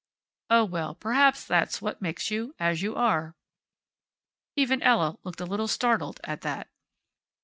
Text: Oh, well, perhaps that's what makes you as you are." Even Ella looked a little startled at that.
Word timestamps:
Oh, 0.49 0.65
well, 0.65 0.95
perhaps 0.95 1.45
that's 1.45 1.79
what 1.79 2.01
makes 2.01 2.31
you 2.31 2.55
as 2.57 2.81
you 2.81 2.95
are." 2.95 3.35
Even 4.55 4.81
Ella 4.81 5.19
looked 5.23 5.41
a 5.41 5.45
little 5.45 5.67
startled 5.67 6.19
at 6.23 6.41
that. 6.41 6.71